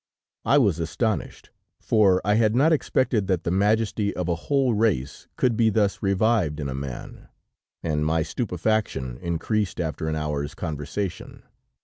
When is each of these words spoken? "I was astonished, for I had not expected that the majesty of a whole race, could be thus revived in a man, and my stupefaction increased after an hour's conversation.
"I 0.45 0.57
was 0.57 0.79
astonished, 0.79 1.51
for 1.79 2.21
I 2.25 2.33
had 2.33 2.55
not 2.55 2.73
expected 2.73 3.27
that 3.27 3.43
the 3.43 3.51
majesty 3.51 4.15
of 4.15 4.27
a 4.27 4.33
whole 4.49 4.73
race, 4.73 5.27
could 5.35 5.55
be 5.55 5.69
thus 5.69 6.01
revived 6.01 6.59
in 6.59 6.67
a 6.69 6.73
man, 6.73 7.27
and 7.83 8.03
my 8.03 8.23
stupefaction 8.23 9.19
increased 9.21 9.79
after 9.79 10.07
an 10.09 10.15
hour's 10.15 10.55
conversation. 10.55 11.43